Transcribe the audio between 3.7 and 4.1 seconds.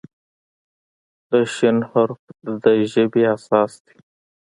دی.